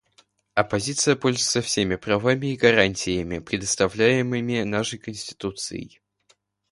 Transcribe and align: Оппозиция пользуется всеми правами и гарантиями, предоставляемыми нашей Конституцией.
Оппозиция 0.55 1.15
пользуется 1.15 1.61
всеми 1.61 1.95
правами 1.95 2.47
и 2.47 2.55
гарантиями, 2.57 3.37
предоставляемыми 3.37 4.63
нашей 4.63 4.97
Конституцией. 4.97 6.01